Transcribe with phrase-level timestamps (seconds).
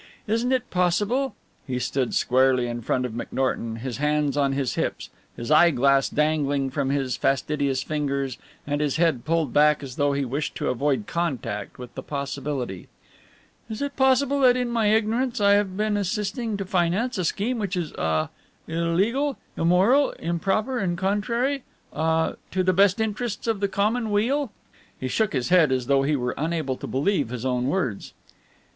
[0.25, 1.35] Is it possible"
[1.67, 6.71] he stood squarely in front of McNorton, his hands on his hips, his eyeglass dangling
[6.71, 11.05] from his fastidious fingers and his head pulled back as though he wished to avoid
[11.05, 12.87] contact with the possibility,
[13.69, 17.59] "is it possible that in my ignorance I have been assisting to finance a scheme
[17.59, 18.29] which is ah
[18.67, 21.61] illegal, immoral, improper and contrary
[21.93, 24.51] ah to the best interests of the common weal?"
[24.99, 28.15] He shook his head as though he were unable to believe his own words.